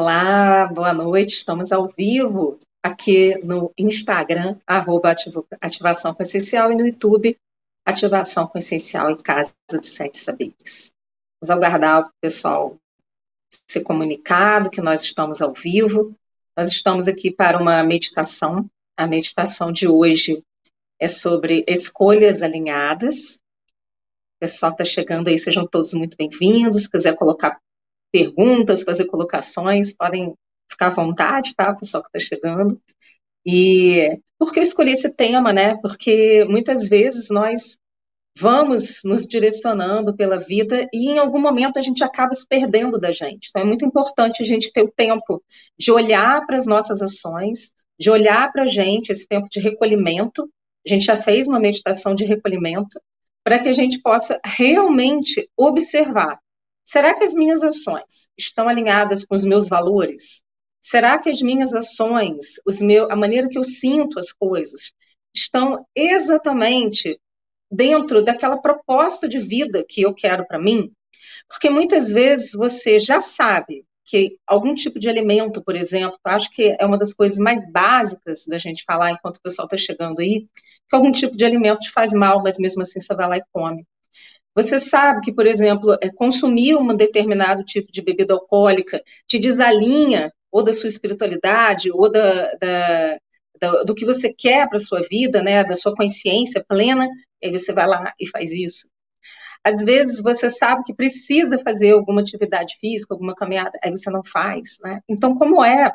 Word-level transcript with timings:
Olá, 0.00 0.64
boa 0.66 0.94
noite. 0.94 1.30
Estamos 1.30 1.72
ao 1.72 1.88
vivo 1.88 2.56
aqui 2.80 3.34
no 3.44 3.72
Instagram, 3.76 4.56
arroba 4.64 5.12
Ativação 5.60 6.14
com 6.14 6.22
Essencial, 6.22 6.70
e 6.70 6.76
no 6.76 6.86
YouTube, 6.86 7.36
Ativação 7.84 8.46
com 8.46 8.58
Essencial 8.58 9.10
e 9.10 9.16
Casa 9.16 9.52
dos 9.68 9.88
Sete 9.88 10.18
Saberes. 10.18 10.92
Vamos 11.42 11.50
aguardar 11.50 12.06
o 12.06 12.10
pessoal 12.20 12.76
ser 13.66 13.80
comunicado 13.80 14.70
que 14.70 14.80
nós 14.80 15.02
estamos 15.02 15.42
ao 15.42 15.52
vivo. 15.52 16.14
Nós 16.56 16.68
estamos 16.68 17.08
aqui 17.08 17.32
para 17.32 17.60
uma 17.60 17.82
meditação. 17.82 18.70
A 18.96 19.04
meditação 19.04 19.72
de 19.72 19.88
hoje 19.88 20.44
é 21.00 21.08
sobre 21.08 21.64
escolhas 21.66 22.40
alinhadas. 22.40 23.40
O 24.36 24.38
pessoal 24.42 24.70
está 24.70 24.84
chegando 24.84 25.26
aí, 25.26 25.36
sejam 25.36 25.66
todos 25.66 25.92
muito 25.92 26.16
bem-vindos. 26.16 26.84
Se 26.84 26.90
quiser 26.90 27.16
colocar 27.16 27.58
perguntas, 28.12 28.82
fazer 28.82 29.06
colocações, 29.06 29.94
podem 29.94 30.34
ficar 30.70 30.88
à 30.88 30.90
vontade, 30.90 31.54
tá? 31.54 31.74
Pessoal 31.74 32.02
que 32.02 32.16
está 32.16 32.36
chegando. 32.36 32.80
E 33.46 34.18
por 34.38 34.52
que 34.52 34.58
eu 34.58 34.62
escolhi 34.62 34.92
esse 34.92 35.10
tema, 35.10 35.52
né? 35.52 35.76
Porque 35.80 36.44
muitas 36.48 36.88
vezes 36.88 37.28
nós 37.30 37.76
vamos 38.40 39.00
nos 39.04 39.26
direcionando 39.26 40.14
pela 40.14 40.38
vida 40.38 40.86
e 40.92 41.10
em 41.10 41.18
algum 41.18 41.40
momento 41.40 41.78
a 41.78 41.82
gente 41.82 42.04
acaba 42.04 42.32
se 42.34 42.46
perdendo 42.46 42.98
da 42.98 43.10
gente. 43.10 43.48
Então 43.48 43.62
é 43.62 43.64
muito 43.64 43.84
importante 43.84 44.42
a 44.42 44.46
gente 44.46 44.72
ter 44.72 44.82
o 44.82 44.92
tempo 44.92 45.42
de 45.76 45.90
olhar 45.90 46.46
para 46.46 46.56
as 46.56 46.66
nossas 46.66 47.02
ações, 47.02 47.72
de 47.98 48.10
olhar 48.10 48.52
para 48.52 48.62
a 48.62 48.66
gente, 48.66 49.10
esse 49.10 49.26
tempo 49.26 49.48
de 49.50 49.58
recolhimento. 49.58 50.48
A 50.86 50.88
gente 50.88 51.04
já 51.04 51.16
fez 51.16 51.48
uma 51.48 51.58
meditação 51.58 52.14
de 52.14 52.24
recolhimento 52.24 53.00
para 53.42 53.58
que 53.58 53.68
a 53.68 53.72
gente 53.72 54.00
possa 54.00 54.38
realmente 54.44 55.48
observar 55.56 56.38
Será 56.90 57.14
que 57.14 57.22
as 57.22 57.34
minhas 57.34 57.62
ações 57.62 58.30
estão 58.34 58.66
alinhadas 58.66 59.26
com 59.26 59.34
os 59.34 59.44
meus 59.44 59.68
valores? 59.68 60.42
Será 60.80 61.18
que 61.18 61.28
as 61.28 61.42
minhas 61.42 61.74
ações, 61.74 62.54
os 62.66 62.80
meu, 62.80 63.06
a 63.12 63.14
maneira 63.14 63.46
que 63.46 63.58
eu 63.58 63.62
sinto 63.62 64.18
as 64.18 64.32
coisas, 64.32 64.94
estão 65.34 65.84
exatamente 65.94 67.20
dentro 67.70 68.24
daquela 68.24 68.56
proposta 68.56 69.28
de 69.28 69.38
vida 69.38 69.84
que 69.86 70.00
eu 70.00 70.14
quero 70.14 70.46
para 70.46 70.58
mim? 70.58 70.90
Porque 71.46 71.68
muitas 71.68 72.10
vezes 72.10 72.52
você 72.54 72.98
já 72.98 73.20
sabe 73.20 73.84
que 74.06 74.38
algum 74.46 74.72
tipo 74.72 74.98
de 74.98 75.10
alimento, 75.10 75.62
por 75.62 75.76
exemplo, 75.76 76.18
eu 76.26 76.32
acho 76.32 76.50
que 76.50 76.74
é 76.80 76.86
uma 76.86 76.96
das 76.96 77.12
coisas 77.12 77.36
mais 77.36 77.70
básicas 77.70 78.46
da 78.48 78.56
gente 78.56 78.82
falar 78.86 79.10
enquanto 79.10 79.36
o 79.36 79.42
pessoal 79.42 79.66
está 79.66 79.76
chegando 79.76 80.20
aí, 80.20 80.46
que 80.88 80.96
algum 80.96 81.12
tipo 81.12 81.36
de 81.36 81.44
alimento 81.44 81.80
te 81.80 81.90
faz 81.90 82.12
mal, 82.14 82.42
mas 82.42 82.56
mesmo 82.56 82.80
assim 82.80 82.98
você 82.98 83.14
vai 83.14 83.28
lá 83.28 83.36
e 83.36 83.42
come. 83.52 83.84
Você 84.58 84.80
sabe 84.80 85.20
que, 85.20 85.32
por 85.32 85.46
exemplo, 85.46 85.96
é, 86.02 86.10
consumir 86.10 86.74
um 86.74 86.88
determinado 86.88 87.62
tipo 87.62 87.92
de 87.92 88.02
bebida 88.02 88.34
alcoólica 88.34 89.00
te 89.24 89.38
desalinha 89.38 90.32
ou 90.50 90.64
da 90.64 90.72
sua 90.72 90.88
espiritualidade 90.88 91.92
ou 91.92 92.10
da, 92.10 92.54
da, 92.54 93.18
da 93.60 93.82
do 93.84 93.94
que 93.94 94.04
você 94.04 94.34
quer 94.36 94.68
para 94.68 94.80
sua 94.80 95.00
vida, 95.08 95.40
né, 95.44 95.62
da 95.62 95.76
sua 95.76 95.94
consciência 95.94 96.64
plena, 96.66 97.06
e 97.40 97.46
aí 97.46 97.52
você 97.52 97.72
vai 97.72 97.86
lá 97.86 98.12
e 98.18 98.28
faz 98.28 98.50
isso. 98.50 98.88
Às 99.62 99.84
vezes 99.84 100.20
você 100.20 100.50
sabe 100.50 100.82
que 100.82 100.92
precisa 100.92 101.56
fazer 101.60 101.92
alguma 101.92 102.20
atividade 102.20 102.74
física, 102.80 103.14
alguma 103.14 103.36
caminhada, 103.36 103.78
aí 103.80 103.92
você 103.92 104.10
não 104.10 104.24
faz, 104.24 104.78
né? 104.82 104.98
Então, 105.08 105.36
como 105.36 105.62
é 105.64 105.88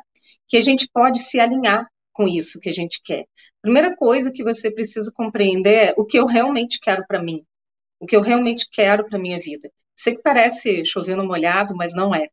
que 0.48 0.56
a 0.56 0.62
gente 0.62 0.88
pode 0.94 1.20
se 1.20 1.38
alinhar 1.38 1.86
com 2.14 2.30
isso 2.30 2.62
que 2.62 2.70
a 2.70 2.74
gente 2.74 3.02
quer? 3.04 3.26
Primeira 3.62 3.94
coisa 3.94 4.32
que 4.32 4.42
você 4.42 4.72
precisa 4.72 5.12
compreender 5.14 5.90
é 5.90 5.94
o 5.98 6.06
que 6.06 6.18
eu 6.18 6.26
realmente 6.26 6.80
quero 6.80 7.04
para 7.06 7.22
mim 7.22 7.44
o 8.04 8.06
que 8.06 8.16
eu 8.16 8.22
realmente 8.22 8.68
quero 8.70 9.08
para 9.08 9.18
minha 9.18 9.40
vida. 9.40 9.72
Sei 9.96 10.14
que 10.14 10.22
parece 10.22 10.84
chovendo 10.84 11.24
molhado, 11.24 11.74
mas 11.74 11.94
não 11.94 12.14
é. 12.14 12.28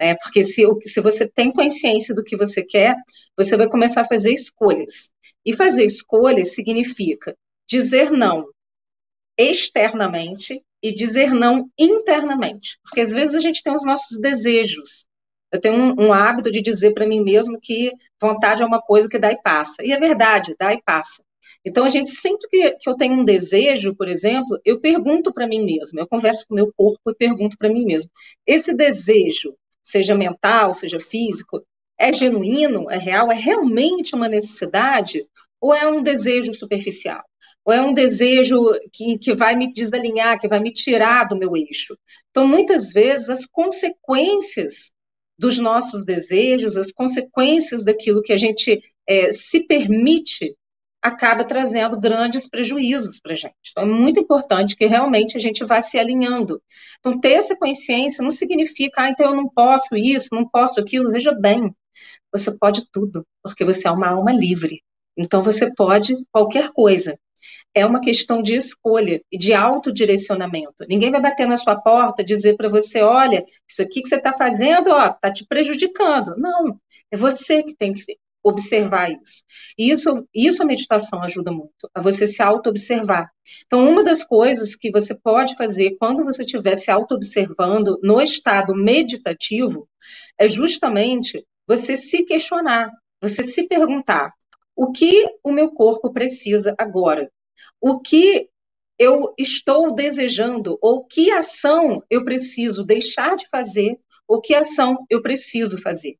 é 0.00 0.16
porque 0.16 0.42
se, 0.42 0.66
se 0.82 1.00
você 1.00 1.28
tem 1.28 1.52
consciência 1.52 2.12
do 2.12 2.24
que 2.24 2.36
você 2.36 2.64
quer, 2.64 2.96
você 3.38 3.56
vai 3.56 3.68
começar 3.68 4.00
a 4.00 4.04
fazer 4.04 4.32
escolhas. 4.32 5.12
E 5.46 5.54
fazer 5.54 5.84
escolhas 5.84 6.54
significa 6.54 7.36
dizer 7.68 8.10
não 8.10 8.46
externamente 9.38 10.60
e 10.82 10.92
dizer 10.92 11.30
não 11.30 11.70
internamente. 11.78 12.78
Porque 12.82 13.00
às 13.00 13.12
vezes 13.12 13.36
a 13.36 13.40
gente 13.40 13.62
tem 13.62 13.72
os 13.72 13.84
nossos 13.84 14.18
desejos. 14.18 15.04
Eu 15.52 15.60
tenho 15.60 15.76
um, 15.76 16.06
um 16.06 16.12
hábito 16.12 16.50
de 16.50 16.60
dizer 16.60 16.94
para 16.94 17.06
mim 17.06 17.22
mesmo 17.22 17.60
que 17.62 17.92
vontade 18.20 18.62
é 18.62 18.66
uma 18.66 18.82
coisa 18.82 19.08
que 19.08 19.20
dá 19.20 19.30
e 19.30 19.40
passa. 19.40 19.82
E 19.84 19.92
é 19.92 19.98
verdade, 20.00 20.56
dá 20.58 20.72
e 20.72 20.82
passa. 20.82 21.22
Então, 21.64 21.84
a 21.84 21.88
gente 21.88 22.10
sempre 22.10 22.48
que, 22.48 22.72
que 22.72 22.90
eu 22.90 22.96
tenho 22.96 23.14
um 23.14 23.24
desejo, 23.24 23.94
por 23.94 24.08
exemplo, 24.08 24.58
eu 24.64 24.80
pergunto 24.80 25.32
para 25.32 25.46
mim 25.46 25.64
mesma, 25.64 26.00
eu 26.00 26.08
converso 26.08 26.46
com 26.46 26.54
o 26.54 26.56
meu 26.56 26.72
corpo 26.76 27.10
e 27.10 27.14
pergunto 27.14 27.56
para 27.56 27.72
mim 27.72 27.84
mesma: 27.84 28.10
esse 28.46 28.74
desejo, 28.74 29.54
seja 29.82 30.14
mental, 30.14 30.74
seja 30.74 30.98
físico, 30.98 31.64
é 31.98 32.12
genuíno, 32.12 32.90
é 32.90 32.98
real, 32.98 33.30
é 33.30 33.34
realmente 33.34 34.14
uma 34.14 34.28
necessidade 34.28 35.24
ou 35.60 35.72
é 35.72 35.88
um 35.88 36.02
desejo 36.02 36.52
superficial? 36.52 37.22
Ou 37.64 37.72
é 37.72 37.80
um 37.80 37.92
desejo 37.94 38.58
que, 38.92 39.16
que 39.18 39.36
vai 39.36 39.54
me 39.54 39.72
desalinhar, 39.72 40.36
que 40.38 40.48
vai 40.48 40.58
me 40.58 40.72
tirar 40.72 41.28
do 41.28 41.38
meu 41.38 41.56
eixo? 41.56 41.96
Então, 42.30 42.46
muitas 42.46 42.92
vezes, 42.92 43.30
as 43.30 43.46
consequências 43.46 44.92
dos 45.38 45.60
nossos 45.60 46.04
desejos, 46.04 46.76
as 46.76 46.90
consequências 46.90 47.84
daquilo 47.84 48.22
que 48.22 48.32
a 48.32 48.36
gente 48.36 48.80
é, 49.08 49.30
se 49.30 49.64
permite 49.64 50.56
acaba 51.02 51.44
trazendo 51.44 51.98
grandes 51.98 52.48
prejuízos 52.48 53.18
para 53.20 53.32
a 53.32 53.36
gente. 53.36 53.54
Então, 53.70 53.82
é 53.82 53.86
muito 53.86 54.20
importante 54.20 54.76
que 54.76 54.86
realmente 54.86 55.36
a 55.36 55.40
gente 55.40 55.64
vá 55.64 55.80
se 55.80 55.98
alinhando. 55.98 56.62
Então, 57.00 57.18
ter 57.18 57.32
essa 57.32 57.56
consciência 57.56 58.22
não 58.22 58.30
significa, 58.30 59.02
ah, 59.02 59.08
então 59.08 59.26
eu 59.26 59.34
não 59.34 59.48
posso 59.48 59.96
isso, 59.96 60.28
não 60.32 60.48
posso 60.48 60.80
aquilo. 60.80 61.10
Veja 61.10 61.32
bem, 61.32 61.74
você 62.32 62.56
pode 62.56 62.84
tudo, 62.92 63.26
porque 63.42 63.64
você 63.64 63.88
é 63.88 63.90
uma 63.90 64.10
alma 64.10 64.32
livre. 64.32 64.80
Então, 65.18 65.42
você 65.42 65.72
pode 65.74 66.14
qualquer 66.30 66.70
coisa. 66.70 67.18
É 67.74 67.84
uma 67.84 68.00
questão 68.00 68.42
de 68.42 68.54
escolha 68.54 69.20
e 69.32 69.38
de 69.38 69.54
autodirecionamento. 69.54 70.84
Ninguém 70.88 71.10
vai 71.10 71.20
bater 71.20 71.46
na 71.46 71.56
sua 71.56 71.80
porta 71.80 72.22
dizer 72.22 72.54
para 72.54 72.68
você: 72.68 73.00
olha, 73.00 73.44
isso 73.68 73.82
aqui 73.82 74.02
que 74.02 74.08
você 74.08 74.16
está 74.16 74.32
fazendo 74.32 74.94
está 74.94 75.32
te 75.32 75.44
prejudicando. 75.46 76.36
Não, 76.36 76.78
é 77.10 77.16
você 77.16 77.62
que 77.62 77.74
tem 77.74 77.92
que 77.94 78.00
observar 78.42 79.10
isso. 79.10 79.42
E 79.78 79.90
isso, 79.90 80.10
isso 80.34 80.62
a 80.62 80.66
meditação 80.66 81.22
ajuda 81.22 81.52
muito, 81.52 81.88
a 81.94 82.00
você 82.00 82.26
se 82.26 82.42
auto-observar. 82.42 83.30
Então, 83.66 83.88
uma 83.88 84.02
das 84.02 84.24
coisas 84.24 84.74
que 84.74 84.90
você 84.90 85.14
pode 85.14 85.54
fazer 85.56 85.96
quando 85.98 86.24
você 86.24 86.42
estiver 86.44 86.74
se 86.74 86.90
auto-observando 86.90 87.98
no 88.02 88.20
estado 88.20 88.74
meditativo 88.74 89.88
é 90.38 90.48
justamente 90.48 91.44
você 91.68 91.96
se 91.96 92.24
questionar, 92.24 92.90
você 93.20 93.42
se 93.42 93.68
perguntar: 93.68 94.32
o 94.74 94.90
que 94.90 95.24
o 95.44 95.52
meu 95.52 95.70
corpo 95.70 96.12
precisa 96.12 96.74
agora? 96.78 97.30
O 97.80 98.00
que 98.00 98.48
eu 98.98 99.34
estou 99.38 99.94
desejando? 99.94 100.78
Ou 100.80 101.04
que 101.04 101.30
ação 101.30 102.02
eu 102.10 102.24
preciso 102.24 102.84
deixar 102.84 103.36
de 103.36 103.48
fazer? 103.48 103.98
Ou 104.28 104.40
que 104.40 104.54
ação 104.54 105.04
eu 105.10 105.20
preciso 105.22 105.78
fazer? 105.78 106.16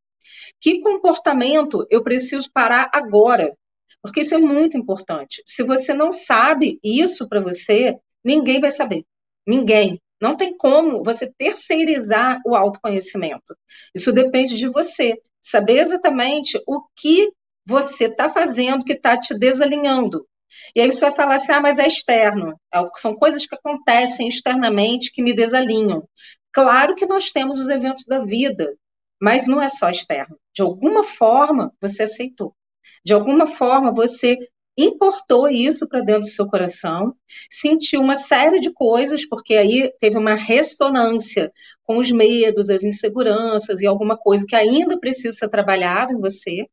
Que 0.60 0.80
comportamento 0.80 1.86
eu 1.90 2.02
preciso 2.02 2.50
parar 2.52 2.90
agora? 2.92 3.56
Porque 4.02 4.20
isso 4.20 4.34
é 4.34 4.38
muito 4.38 4.76
importante. 4.76 5.42
Se 5.46 5.62
você 5.62 5.94
não 5.94 6.10
sabe 6.10 6.78
isso 6.82 7.28
para 7.28 7.40
você, 7.40 7.96
ninguém 8.24 8.60
vai 8.60 8.70
saber. 8.70 9.04
Ninguém. 9.46 10.00
Não 10.20 10.36
tem 10.36 10.56
como 10.56 11.02
você 11.02 11.28
terceirizar 11.36 12.40
o 12.46 12.54
autoconhecimento. 12.54 13.56
Isso 13.92 14.12
depende 14.12 14.56
de 14.56 14.68
você. 14.68 15.20
Saber 15.40 15.78
exatamente 15.78 16.60
o 16.66 16.80
que 16.96 17.32
você 17.66 18.04
está 18.04 18.28
fazendo 18.28 18.84
que 18.84 18.92
está 18.92 19.18
te 19.18 19.36
desalinhando. 19.36 20.24
E 20.76 20.80
aí 20.80 20.90
você 20.90 21.00
vai 21.00 21.14
falar 21.14 21.34
assim: 21.36 21.52
ah, 21.52 21.60
mas 21.60 21.78
é 21.78 21.86
externo. 21.86 22.54
É 22.72 22.78
são 22.96 23.14
coisas 23.14 23.46
que 23.46 23.54
acontecem 23.54 24.28
externamente 24.28 25.12
que 25.12 25.22
me 25.22 25.34
desalinham. 25.34 26.06
Claro 26.52 26.94
que 26.94 27.06
nós 27.06 27.32
temos 27.32 27.58
os 27.58 27.68
eventos 27.68 28.04
da 28.06 28.18
vida, 28.18 28.74
mas 29.20 29.46
não 29.48 29.60
é 29.60 29.68
só 29.68 29.88
externo. 29.88 30.38
De 30.54 30.62
alguma 30.62 31.02
forma, 31.02 31.72
você 31.80 32.04
aceitou. 32.04 32.54
De 33.04 33.12
alguma 33.12 33.46
forma, 33.46 33.92
você 33.92 34.36
importou 34.76 35.48
isso 35.48 35.86
para 35.86 36.00
dentro 36.00 36.22
do 36.22 36.28
seu 36.28 36.46
coração, 36.46 37.14
sentiu 37.50 38.00
uma 38.00 38.14
série 38.14 38.58
de 38.58 38.72
coisas, 38.72 39.26
porque 39.28 39.54
aí 39.54 39.92
teve 40.00 40.16
uma 40.16 40.34
ressonância 40.34 41.52
com 41.82 41.98
os 41.98 42.10
medos, 42.10 42.70
as 42.70 42.82
inseguranças 42.82 43.80
e 43.80 43.86
alguma 43.86 44.16
coisa 44.16 44.46
que 44.48 44.56
ainda 44.56 44.98
precisa 44.98 45.36
ser 45.36 45.48
trabalhado 45.48 46.12
em 46.12 46.18
você, 46.18 46.66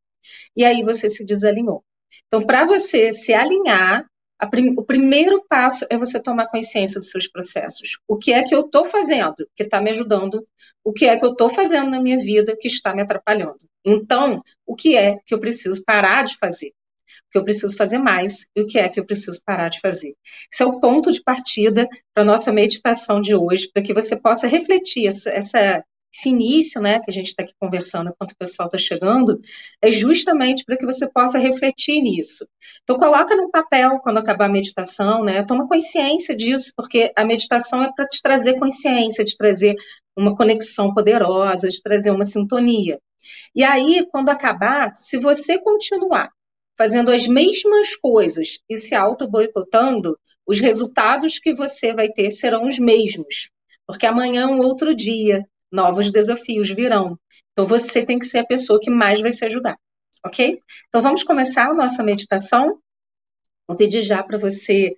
e 0.56 0.64
aí 0.64 0.82
você 0.82 1.10
se 1.10 1.26
desalinhou. 1.26 1.84
Então, 2.28 2.46
para 2.46 2.66
você 2.66 3.12
se 3.12 3.34
alinhar, 3.34 4.06
prim 4.50 4.74
o 4.78 4.84
primeiro 4.84 5.44
passo 5.50 5.86
é 5.90 5.98
você 5.98 6.22
tomar 6.22 6.48
consciência 6.48 7.00
dos 7.00 7.10
seus 7.10 7.28
processos. 7.28 8.00
O 8.08 8.18
que 8.18 8.32
é 8.32 8.44
que 8.44 8.56
eu 8.56 8.62
estou 8.62 8.86
fazendo 8.86 9.36
que 9.56 9.64
está 9.64 9.82
me 9.82 9.90
ajudando? 9.90 10.46
O 10.84 10.94
que 10.94 11.06
é 11.06 11.18
que 11.18 11.26
eu 11.26 11.32
estou 11.32 11.50
fazendo 11.50 11.90
na 11.90 12.02
minha 12.02 12.18
vida 12.18 12.56
que 12.60 12.68
está 12.68 12.94
me 12.94 13.02
atrapalhando? 13.02 13.58
Então, 13.86 14.42
o 14.66 14.76
que 14.76 14.96
é 14.96 15.18
que 15.26 15.34
eu 15.34 15.40
preciso 15.40 15.84
parar 15.86 16.24
de 16.24 16.36
fazer? 16.38 16.70
O 16.70 17.32
que 17.32 17.38
eu 17.38 17.44
preciso 17.44 17.76
fazer 17.76 18.00
mais 18.00 18.48
e 18.56 18.62
o 18.62 18.68
que 18.68 18.78
é 18.80 18.88
que 18.90 19.00
eu 19.00 19.06
preciso 19.06 19.40
parar 19.46 19.70
de 19.70 19.80
fazer? 19.80 20.16
Esse 20.52 20.64
é 20.64 20.66
o 20.66 20.80
ponto 20.80 21.12
de 21.12 21.22
partida 21.22 21.88
para 22.14 22.24
a 22.24 22.26
nossa 22.26 22.52
meditação 22.52 23.22
de 23.22 23.36
hoje, 23.36 23.70
para 23.72 23.84
que 23.84 23.94
você 23.94 24.20
possa 24.20 24.48
refletir 24.48 25.08
essa, 25.08 25.30
essa 25.30 25.84
esse 26.14 26.30
início, 26.30 26.82
né, 26.82 27.00
que 27.00 27.10
a 27.10 27.14
gente 27.14 27.28
está 27.28 27.44
aqui 27.44 27.54
conversando 27.60 28.10
enquanto 28.10 28.32
o 28.32 28.38
pessoal 28.38 28.68
está 28.68 28.78
chegando, 28.78 29.40
é 29.82 29.92
justamente 29.92 30.64
para 30.66 30.78
que 30.78 30.86
você 30.86 31.08
possa 31.10 31.38
refletir 31.38 32.02
nisso. 32.02 32.48
Então, 32.84 32.98
coloca 32.98 33.36
no 33.36 33.50
papel 33.52 34.00
quando 34.02 34.18
acabar 34.18 34.46
a 34.46 34.52
meditação, 34.52 35.24
né, 35.24 35.44
toma 35.44 35.68
consciência 35.68 36.36
disso, 36.36 36.72
porque 36.76 37.12
a 37.16 37.24
meditação 37.24 37.82
é 37.84 37.92
para 37.96 38.06
te 38.08 38.22
trazer 38.22 38.60
consciência, 38.60 39.24
de 39.24 39.38
trazer 39.38 39.76
uma 40.18 40.36
conexão 40.36 40.94
poderosa, 40.94 41.70
de 41.70 41.82
trazer 41.82 42.12
uma 42.12 42.26
sintonia. 42.26 43.00
E 43.56 43.64
aí, 43.64 44.06
quando 44.12 44.30
acabar, 44.30 44.96
se 44.96 45.20
você 45.20 45.58
continuar 45.60 46.30
fazendo 46.78 47.12
as 47.12 47.28
mesmas 47.28 47.96
coisas 47.98 48.60
e 48.70 48.78
se 48.78 48.96
auto-boicotando, 48.96 50.18
os 50.48 50.60
resultados 50.60 51.38
que 51.38 51.54
você 51.54 51.94
vai 51.94 52.08
ter 52.10 52.32
serão 52.32 52.66
os 52.66 52.80
mesmos. 52.80 53.50
Porque 53.86 54.06
amanhã 54.06 54.44
é 54.44 54.48
um 54.48 54.60
outro 54.60 54.96
dia, 54.96 55.46
novos 55.72 56.12
desafios 56.12 56.70
virão. 56.70 57.18
Então 57.52 57.66
você 57.66 58.06
tem 58.06 58.18
que 58.20 58.26
ser 58.26 58.40
a 58.40 58.46
pessoa 58.46 58.80
que 58.82 58.90
mais 58.90 59.22
vai 59.22 59.32
se 59.32 59.46
ajudar, 59.46 59.78
ok? 60.26 60.60
Então 60.88 61.02
vamos 61.02 61.24
começar 61.24 61.70
a 61.70 61.74
nossa 61.74 62.04
meditação. 62.04 62.80
Vou 63.68 63.78
pedir 63.78 64.02
já 64.02 64.24
para 64.24 64.38
você 64.38 64.90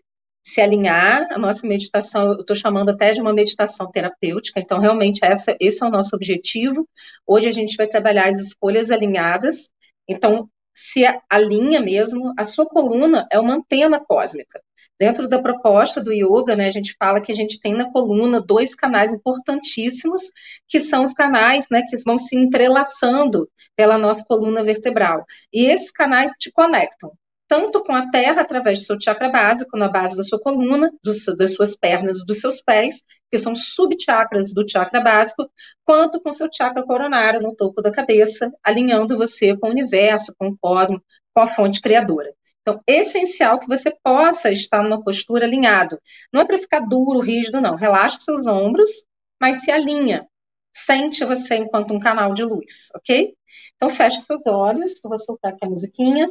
se 0.43 0.61
alinhar. 0.61 1.27
A 1.31 1.39
nossa 1.39 1.67
meditação, 1.67 2.31
eu 2.31 2.41
estou 2.41 2.55
chamando 2.55 2.89
até 2.89 3.13
de 3.13 3.21
uma 3.21 3.33
meditação 3.33 3.89
terapêutica, 3.91 4.59
então 4.59 4.79
realmente 4.79 5.19
essa, 5.23 5.55
esse 5.59 5.83
é 5.83 5.87
o 5.87 5.91
nosso 5.91 6.15
objetivo. 6.15 6.87
Hoje 7.25 7.47
a 7.47 7.51
gente 7.51 7.75
vai 7.75 7.87
trabalhar 7.87 8.27
as 8.27 8.39
escolhas 8.39 8.91
alinhadas. 8.91 9.69
Então, 10.07 10.49
se 10.73 11.03
alinha 11.29 11.81
mesmo, 11.81 12.33
a 12.37 12.43
sua 12.43 12.65
coluna 12.65 13.27
é 13.31 13.39
uma 13.39 13.55
antena 13.55 13.99
cósmica. 13.99 14.61
Dentro 15.01 15.27
da 15.27 15.41
proposta 15.41 15.99
do 15.99 16.13
yoga, 16.13 16.55
né, 16.55 16.67
a 16.67 16.69
gente 16.69 16.95
fala 16.95 17.19
que 17.19 17.31
a 17.31 17.35
gente 17.35 17.59
tem 17.59 17.73
na 17.73 17.91
coluna 17.91 18.39
dois 18.39 18.75
canais 18.75 19.11
importantíssimos, 19.11 20.29
que 20.67 20.79
são 20.79 21.01
os 21.01 21.11
canais 21.11 21.65
né, 21.71 21.81
que 21.89 21.97
vão 22.05 22.19
se 22.19 22.37
entrelaçando 22.37 23.49
pela 23.75 23.97
nossa 23.97 24.23
coluna 24.23 24.61
vertebral. 24.61 25.25
E 25.51 25.65
esses 25.65 25.91
canais 25.91 26.33
te 26.33 26.51
conectam 26.51 27.11
tanto 27.47 27.83
com 27.83 27.93
a 27.93 28.09
terra 28.11 28.43
através 28.43 28.79
do 28.79 28.85
seu 28.85 28.97
chakra 29.01 29.27
básico, 29.27 29.75
na 29.75 29.89
base 29.89 30.15
da 30.15 30.23
sua 30.23 30.39
coluna, 30.39 30.89
do, 31.03 31.11
das 31.35 31.55
suas 31.55 31.75
pernas, 31.75 32.23
dos 32.23 32.39
seus 32.39 32.61
pés, 32.61 33.01
que 33.29 33.39
são 33.39 33.55
subchakras 33.55 34.53
do 34.53 34.63
chakra 34.69 35.01
básico, 35.01 35.49
quanto 35.83 36.21
com 36.21 36.29
seu 36.29 36.47
chakra 36.49 36.81
coronário 36.83 37.41
no 37.41 37.55
topo 37.55 37.81
da 37.81 37.91
cabeça, 37.91 38.49
alinhando 38.63 39.17
você 39.17 39.57
com 39.57 39.67
o 39.67 39.71
universo, 39.71 40.33
com 40.37 40.49
o 40.49 40.57
cosmos, 40.61 41.01
com 41.33 41.41
a 41.41 41.47
fonte 41.47 41.81
criadora. 41.81 42.31
Então, 42.61 42.79
é 42.87 42.99
essencial 42.99 43.59
que 43.59 43.67
você 43.67 43.91
possa 44.03 44.51
estar 44.51 44.83
numa 44.83 45.03
postura 45.03 45.45
alinhado. 45.45 45.99
Não 46.31 46.41
é 46.41 46.45
para 46.45 46.57
ficar 46.57 46.81
duro, 46.81 47.19
rígido, 47.19 47.59
não. 47.59 47.75
Relaxa 47.75 48.19
seus 48.19 48.47
ombros, 48.47 49.03
mas 49.41 49.61
se 49.61 49.71
alinha. 49.71 50.27
Sente 50.73 51.25
você 51.25 51.55
enquanto 51.55 51.93
um 51.93 51.99
canal 51.99 52.33
de 52.33 52.43
luz, 52.43 52.89
ok? 52.95 53.33
Então, 53.75 53.89
feche 53.89 54.21
seus 54.21 54.45
olhos. 54.45 54.93
Eu 55.03 55.09
vou 55.09 55.17
soltar 55.17 55.53
aqui 55.53 55.65
a 55.65 55.69
musiquinha. 55.69 56.29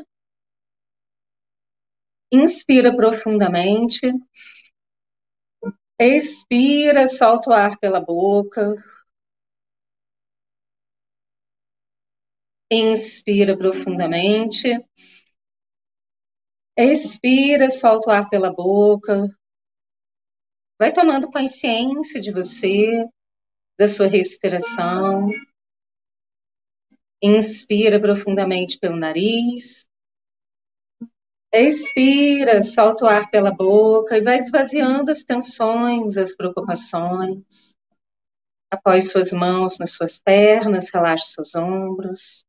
Inspira 2.33 2.94
profundamente. 2.94 4.06
Expira, 6.00 7.06
solta 7.06 7.50
o 7.50 7.53
ar 7.53 7.79
pela 7.79 8.00
boca. 8.00 8.75
Inspira 12.73 13.56
profundamente. 13.56 14.69
Expira, 16.77 17.69
solta 17.71 18.11
o 18.11 18.13
ar 18.13 18.29
pela 18.29 18.53
boca. 18.53 19.29
Vai 20.79 20.93
tomando 20.93 21.31
consciência 21.31 22.21
de 22.21 22.33
você, 22.33 23.07
da 23.79 23.87
sua 23.87 24.07
respiração. 24.07 25.29
Inspira 27.23 28.01
profundamente 28.01 28.79
pelo 28.79 28.97
nariz. 28.97 29.89
Expira, 31.53 32.63
solta 32.63 33.05
o 33.05 33.09
ar 33.09 33.29
pela 33.31 33.53
boca 33.53 34.17
e 34.17 34.23
vai 34.23 34.37
esvaziando 34.37 35.11
as 35.11 35.25
tensões, 35.25 36.17
as 36.17 36.37
preocupações. 36.37 37.75
Apoie 38.71 39.03
suas 39.03 39.33
mãos 39.33 39.79
nas 39.79 39.93
suas 39.93 40.19
pernas, 40.19 40.91
relaxe 40.91 41.33
seus 41.33 41.57
ombros. 41.57 42.45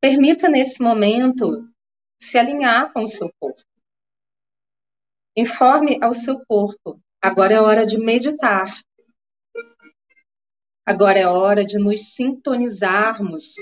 Permita 0.00 0.48
nesse 0.48 0.82
momento 0.82 1.68
se 2.18 2.38
alinhar 2.38 2.92
com 2.92 3.02
o 3.02 3.06
seu 3.06 3.30
corpo. 3.38 3.62
Informe 5.36 5.98
ao 6.02 6.14
seu 6.14 6.44
corpo. 6.46 7.00
Agora 7.22 7.54
é 7.54 7.60
hora 7.60 7.84
de 7.84 7.98
meditar. 7.98 8.66
Agora 10.84 11.18
é 11.18 11.26
hora 11.26 11.64
de 11.64 11.78
nos 11.78 12.14
sintonizarmos 12.14 13.54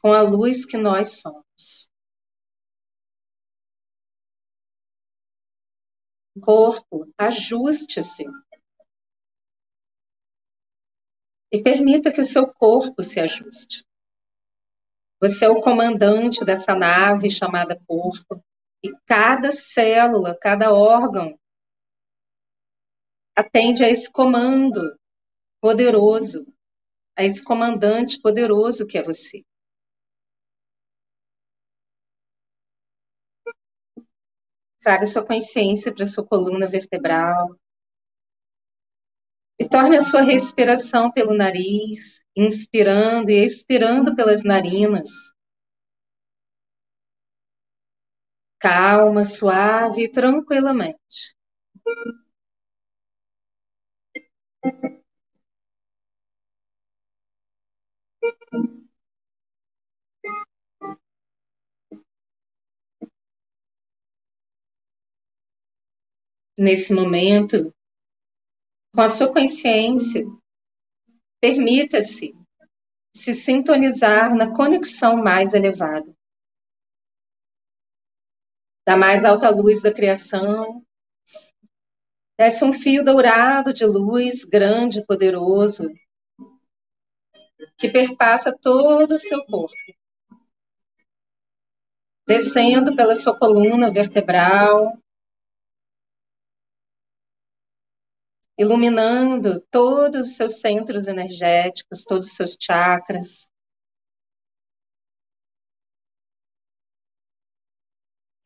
com 0.00 0.12
a 0.12 0.22
luz 0.22 0.64
que 0.66 0.76
nós 0.76 1.20
somos. 1.20 1.90
corpo, 6.40 7.12
ajuste-se. 7.18 8.24
E 11.52 11.62
permita 11.62 12.12
que 12.12 12.20
o 12.20 12.24
seu 12.24 12.46
corpo 12.46 13.02
se 13.02 13.20
ajuste. 13.20 13.84
Você 15.20 15.44
é 15.44 15.48
o 15.50 15.60
comandante 15.60 16.44
dessa 16.44 16.74
nave 16.74 17.30
chamada 17.30 17.78
corpo. 17.86 18.42
E 18.82 18.90
cada 19.06 19.52
célula, 19.52 20.34
cada 20.40 20.72
órgão 20.72 21.38
atende 23.36 23.84
a 23.84 23.90
esse 23.90 24.10
comando 24.10 24.80
poderoso, 25.60 26.46
a 27.16 27.22
esse 27.22 27.44
comandante 27.44 28.18
poderoso 28.18 28.86
que 28.86 28.96
é 28.96 29.02
você. 29.02 29.42
Traga 34.80 35.04
sua 35.04 35.26
consciência 35.26 35.94
para 35.94 36.06
sua 36.06 36.24
coluna 36.26 36.66
vertebral. 36.66 37.59
E 39.60 39.68
torne 39.68 39.98
a 39.98 40.00
sua 40.00 40.22
respiração 40.22 41.12
pelo 41.12 41.34
nariz, 41.34 42.24
inspirando 42.34 43.30
e 43.30 43.44
expirando 43.44 44.16
pelas 44.16 44.42
narinas. 44.42 45.10
Calma, 48.58 49.22
suave 49.24 50.04
e 50.04 50.10
tranquilamente. 50.10 51.34
nesse 66.60 66.92
momento, 66.92 67.72
com 69.00 69.04
a 69.04 69.08
sua 69.08 69.32
consciência, 69.32 70.26
permita-se 71.40 72.34
se 73.16 73.32
sintonizar 73.32 74.34
na 74.34 74.54
conexão 74.54 75.16
mais 75.16 75.54
elevada. 75.54 76.14
Da 78.86 78.98
mais 78.98 79.24
alta 79.24 79.48
luz 79.48 79.80
da 79.80 79.90
criação, 79.90 80.84
desce 82.38 82.62
um 82.62 82.74
fio 82.74 83.02
dourado 83.02 83.72
de 83.72 83.86
luz 83.86 84.44
grande 84.44 85.00
e 85.00 85.06
poderoso 85.06 85.84
que 87.78 87.90
perpassa 87.90 88.54
todo 88.54 89.12
o 89.12 89.18
seu 89.18 89.42
corpo, 89.46 89.74
descendo 92.28 92.94
pela 92.94 93.16
sua 93.16 93.34
coluna 93.34 93.90
vertebral, 93.90 94.92
iluminando 98.58 99.60
todos 99.70 100.26
os 100.28 100.36
seus 100.36 100.60
centros 100.60 101.06
energéticos, 101.06 102.04
todos 102.04 102.26
os 102.26 102.36
seus 102.36 102.56
chakras. 102.60 103.48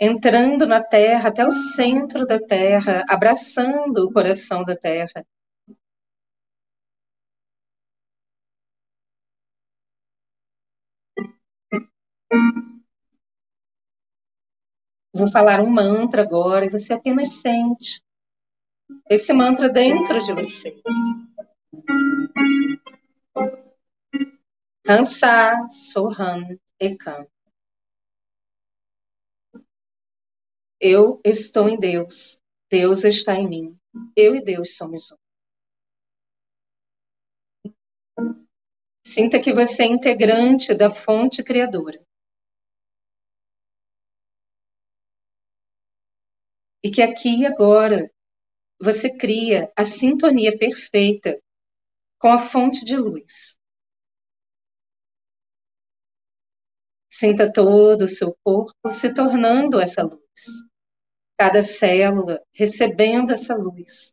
Entrando 0.01 0.67
na 0.67 0.83
Terra, 0.83 1.29
até 1.31 1.47
o 1.47 1.51
centro 1.51 2.27
da 2.27 2.39
Terra, 2.39 3.05
abraçando 3.09 4.05
o 4.05 4.13
coração 4.13 4.63
da 4.65 4.77
Terra. 4.77 5.25
Vou 15.17 15.31
falar 15.31 15.61
um 15.61 15.71
mantra 15.71 16.23
agora 16.23 16.67
e 16.67 16.71
você 16.71 16.93
apenas 16.93 17.41
sente 17.41 18.04
esse 19.09 19.33
mantra 19.33 19.69
dentro 19.69 20.19
de 20.19 20.33
você. 20.35 20.75
Hansa 24.87 25.69
Sohan 25.71 26.59
Ekam. 26.81 27.27
Eu 30.81 31.21
estou 31.25 31.69
em 31.69 31.79
Deus. 31.79 32.39
Deus 32.71 33.05
está 33.05 33.35
em 33.35 33.49
mim. 33.49 33.79
Eu 34.17 34.35
e 34.35 34.43
Deus 34.43 34.77
somos 34.77 35.13
um. 35.13 35.17
Sinta 39.07 39.41
que 39.41 39.53
você 39.53 39.85
é 39.85 39.87
integrante 39.87 40.75
da 40.75 40.91
fonte 40.91 41.43
criadora. 41.43 42.03
E 46.83 46.91
que 46.91 47.01
aqui 47.01 47.41
e 47.41 47.47
agora 47.47 48.14
você 48.81 49.17
cria 49.17 49.71
a 49.77 49.85
sintonia 49.85 50.57
perfeita 50.59 51.41
com 52.19 52.29
a 52.29 52.39
fonte 52.39 52.85
de 52.85 52.97
luz. 52.97 53.59
Sinta 57.11 57.53
todo 57.53 58.03
o 58.03 58.09
seu 58.09 58.37
corpo 58.43 58.91
se 58.91 59.15
tornando 59.15 59.81
essa 59.81 60.03
luz. 60.03 60.65
Cada 61.39 61.63
célula 61.63 62.41
recebendo 62.53 63.33
essa 63.33 63.55
luz, 63.55 64.13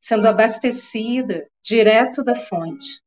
sendo 0.00 0.26
abastecida 0.26 1.48
direto 1.62 2.22
da 2.22 2.34
fonte. 2.34 3.00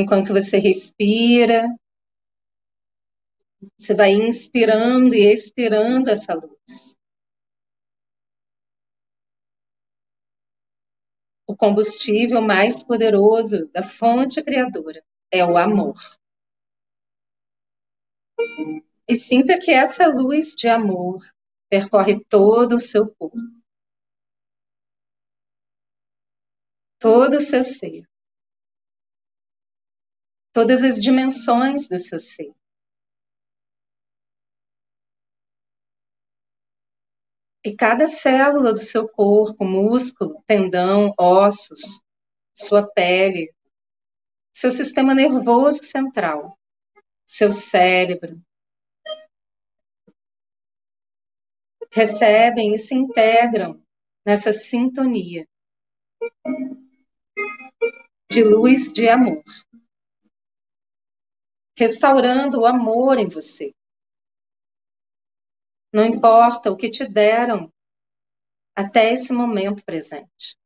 Enquanto 0.00 0.32
você 0.32 0.58
respira, 0.58 1.66
você 3.76 3.96
vai 3.96 4.12
inspirando 4.12 5.12
e 5.12 5.32
expirando 5.32 6.08
essa 6.08 6.34
luz. 6.34 6.96
O 11.48 11.56
combustível 11.56 12.40
mais 12.40 12.84
poderoso 12.84 13.68
da 13.72 13.82
fonte 13.82 14.40
criadora 14.40 15.04
é 15.32 15.44
o 15.44 15.56
amor. 15.56 15.96
E 19.08 19.16
sinta 19.16 19.58
que 19.58 19.72
essa 19.72 20.06
luz 20.06 20.54
de 20.54 20.68
amor 20.68 21.18
percorre 21.68 22.24
todo 22.26 22.76
o 22.76 22.80
seu 22.80 23.12
corpo, 23.16 23.36
todo 27.00 27.38
o 27.38 27.40
seu 27.40 27.64
ser 27.64 28.06
todas 30.52 30.82
as 30.82 30.96
dimensões 30.96 31.88
do 31.88 31.98
seu 31.98 32.18
ser. 32.18 32.54
E 37.64 37.74
cada 37.76 38.06
célula 38.06 38.72
do 38.72 38.78
seu 38.78 39.08
corpo, 39.08 39.64
músculo, 39.64 40.42
tendão, 40.46 41.12
ossos, 41.18 42.00
sua 42.54 42.86
pele, 42.86 43.52
seu 44.52 44.70
sistema 44.70 45.14
nervoso 45.14 45.84
central, 45.84 46.58
seu 47.26 47.50
cérebro, 47.50 48.40
recebem 51.92 52.74
e 52.74 52.78
se 52.78 52.94
integram 52.94 53.82
nessa 54.24 54.52
sintonia 54.52 55.46
de 58.30 58.44
luz 58.44 58.92
de 58.92 59.08
amor 59.08 59.42
restaurando 61.78 62.60
o 62.60 62.66
amor 62.66 63.18
em 63.18 63.28
você. 63.28 63.72
Não 65.92 66.04
importa 66.04 66.70
o 66.70 66.76
que 66.76 66.90
te 66.90 67.06
deram 67.06 67.72
até 68.76 69.12
esse 69.12 69.32
momento 69.32 69.84
presente. 69.84 70.58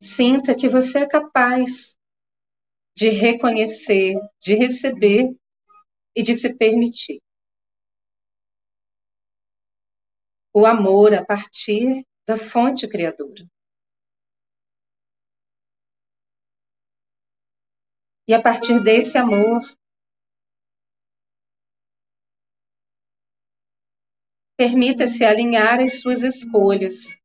Sinta 0.00 0.56
que 0.56 0.68
você 0.68 1.00
é 1.00 1.08
capaz 1.08 1.96
de 2.96 3.10
reconhecer, 3.10 4.14
de 4.40 4.54
receber 4.54 5.36
e 6.14 6.22
de 6.22 6.34
se 6.34 6.54
permitir. 6.54 7.20
O 10.54 10.64
amor 10.64 11.12
a 11.12 11.24
partir 11.24 12.06
da 12.26 12.38
fonte 12.38 12.88
criadora. 12.88 13.46
E 18.28 18.34
a 18.34 18.42
partir 18.42 18.82
desse 18.82 19.16
amor, 19.16 19.60
permita-se 24.58 25.24
alinhar 25.24 25.78
as 25.80 26.00
suas 26.00 26.22
escolhas 26.22 27.16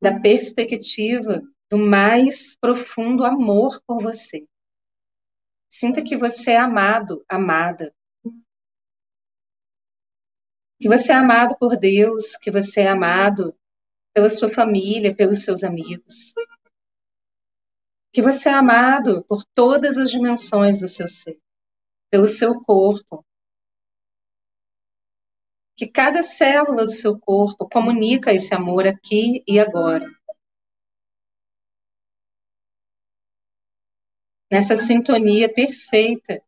da 0.00 0.20
perspectiva 0.20 1.42
do 1.68 1.76
mais 1.76 2.56
profundo 2.56 3.24
amor 3.24 3.82
por 3.84 4.00
você. 4.00 4.46
Sinta 5.68 6.04
que 6.04 6.16
você 6.16 6.52
é 6.52 6.58
amado, 6.58 7.24
amada. 7.28 7.92
Que 10.78 10.88
você 10.88 11.10
é 11.10 11.16
amado 11.16 11.56
por 11.58 11.76
Deus, 11.76 12.36
que 12.36 12.50
você 12.52 12.82
é 12.82 12.88
amado 12.88 13.58
pela 14.14 14.30
sua 14.30 14.48
família, 14.48 15.16
pelos 15.16 15.42
seus 15.42 15.64
amigos 15.64 16.32
que 18.16 18.22
você 18.22 18.48
é 18.48 18.54
amado 18.54 19.22
por 19.24 19.44
todas 19.44 19.98
as 19.98 20.10
dimensões 20.10 20.80
do 20.80 20.88
seu 20.88 21.06
ser, 21.06 21.38
pelo 22.10 22.26
seu 22.26 22.58
corpo. 22.62 23.22
Que 25.76 25.86
cada 25.86 26.22
célula 26.22 26.86
do 26.86 26.90
seu 26.90 27.20
corpo 27.20 27.68
comunica 27.68 28.32
esse 28.32 28.54
amor 28.54 28.86
aqui 28.86 29.44
e 29.46 29.60
agora. 29.60 30.06
Nessa 34.50 34.78
sintonia 34.78 35.52
perfeita. 35.52 36.42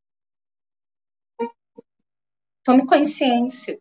Tome 2.64 2.86
consciência 2.86 3.78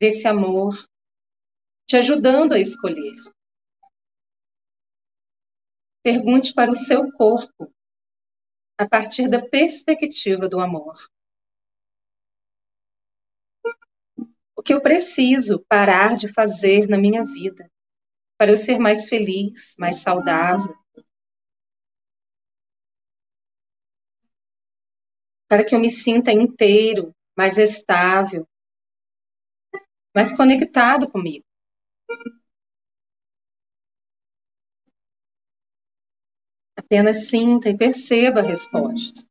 desse 0.00 0.26
amor, 0.26 0.72
te 1.86 1.98
ajudando 1.98 2.54
a 2.54 2.58
escolher. 2.58 3.12
Pergunte 6.10 6.54
para 6.54 6.70
o 6.70 6.74
seu 6.74 7.12
corpo 7.12 7.70
a 8.80 8.88
partir 8.88 9.28
da 9.28 9.46
perspectiva 9.46 10.48
do 10.48 10.58
amor. 10.58 10.94
O 14.56 14.62
que 14.62 14.72
eu 14.72 14.80
preciso 14.80 15.62
parar 15.68 16.16
de 16.16 16.26
fazer 16.32 16.88
na 16.88 16.96
minha 16.96 17.22
vida 17.22 17.70
para 18.38 18.50
eu 18.50 18.56
ser 18.56 18.78
mais 18.78 19.06
feliz, 19.06 19.76
mais 19.78 19.96
saudável? 19.96 20.74
Para 25.46 25.62
que 25.62 25.74
eu 25.74 25.78
me 25.78 25.90
sinta 25.90 26.32
inteiro, 26.32 27.14
mais 27.36 27.58
estável, 27.58 28.48
mais 30.16 30.34
conectado 30.34 31.10
comigo. 31.10 31.47
Apenas 36.90 37.28
sinta 37.28 37.68
e 37.68 37.76
perceba 37.76 38.40
a 38.40 38.42
resposta. 38.42 39.28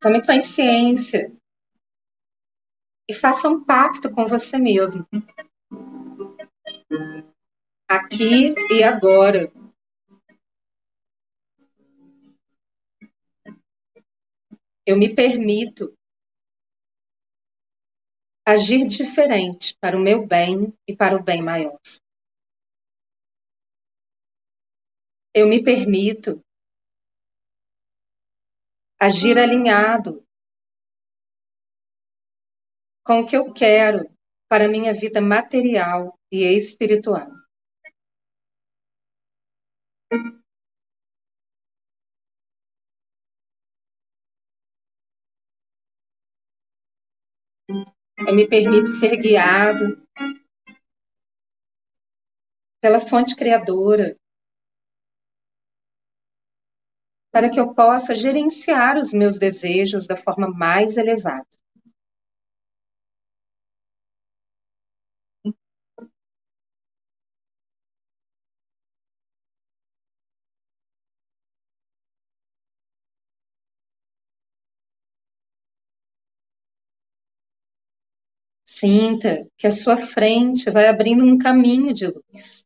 Tome 0.00 0.24
consciência 0.24 1.30
e 3.06 3.12
faça 3.12 3.50
um 3.50 3.62
pacto 3.62 4.10
com 4.10 4.26
você 4.26 4.56
mesmo 4.56 5.06
aqui 7.90 8.54
e 8.70 8.84
agora. 8.84 9.52
Eu 14.86 14.96
me 14.96 15.12
permito 15.12 15.92
agir 18.46 18.86
diferente 18.86 19.76
para 19.80 19.96
o 19.96 20.00
meu 20.00 20.24
bem 20.24 20.72
e 20.86 20.96
para 20.96 21.16
o 21.16 21.22
bem 21.22 21.42
maior. 21.42 21.76
Eu 25.34 25.48
me 25.48 25.62
permito 25.62 26.40
agir 29.00 29.36
alinhado 29.38 30.24
com 33.04 33.20
o 33.20 33.26
que 33.26 33.36
eu 33.36 33.52
quero 33.52 34.08
para 34.48 34.66
a 34.66 34.68
minha 34.68 34.92
vida 34.92 35.20
material 35.20 36.18
e 36.30 36.44
espiritual. 36.56 37.39
Eu 48.26 48.34
me 48.34 48.48
permito 48.48 48.88
ser 48.88 49.16
guiado 49.16 50.04
pela 52.82 52.98
fonte 52.98 53.36
criadora 53.36 54.16
para 57.32 57.48
que 57.48 57.60
eu 57.60 57.72
possa 57.72 58.14
gerenciar 58.14 58.96
os 58.96 59.12
meus 59.12 59.38
desejos 59.38 60.08
da 60.08 60.16
forma 60.16 60.48
mais 60.48 60.96
elevada. 60.96 61.46
Sinta 78.80 79.46
que 79.58 79.66
a 79.66 79.70
sua 79.70 79.98
frente 79.98 80.70
vai 80.70 80.88
abrindo 80.88 81.22
um 81.22 81.36
caminho 81.36 81.92
de 81.92 82.06
luz. 82.06 82.64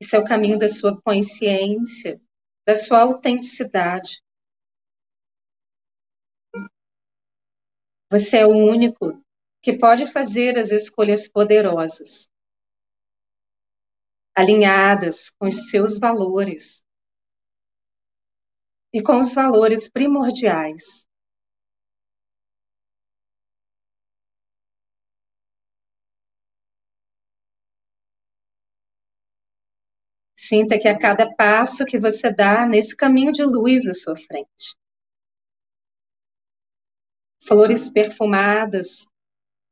Esse 0.00 0.14
é 0.14 0.18
o 0.20 0.24
caminho 0.24 0.56
da 0.56 0.68
sua 0.68 0.96
consciência, 1.02 2.22
da 2.64 2.76
sua 2.76 3.00
autenticidade. 3.00 4.22
Você 8.12 8.38
é 8.38 8.46
o 8.46 8.50
único 8.50 9.20
que 9.60 9.76
pode 9.76 10.06
fazer 10.06 10.56
as 10.56 10.70
escolhas 10.70 11.28
poderosas, 11.28 12.28
alinhadas 14.36 15.30
com 15.30 15.48
os 15.48 15.68
seus 15.68 15.98
valores 15.98 16.84
e 18.94 19.02
com 19.02 19.18
os 19.18 19.34
valores 19.34 19.90
primordiais 19.90 21.09
Sinta 30.50 30.80
que 30.80 30.88
a 30.88 30.98
cada 30.98 31.32
passo 31.36 31.84
que 31.84 31.96
você 31.96 32.28
dá 32.28 32.66
nesse 32.66 32.96
caminho 32.96 33.30
de 33.30 33.44
luz 33.44 33.86
à 33.86 33.94
sua 33.94 34.16
frente, 34.16 34.74
flores 37.40 37.88
perfumadas 37.88 39.06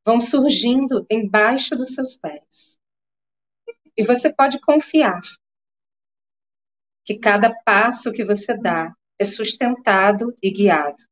vão 0.07 0.21
surgindo 0.21 1.05
embaixo 1.11 1.75
dos 1.75 1.97
seus 1.97 2.17
pés. 2.17 2.79
E 3.97 4.05
você 4.05 4.33
pode 4.33 4.61
confiar 4.61 5.21
que 7.05 7.19
cada 7.19 7.53
passo 7.65 8.13
que 8.13 8.25
você 8.25 8.57
dá 8.57 8.95
é 9.19 9.25
sustentado 9.25 10.33
e 10.41 10.49
guiado 10.49 11.03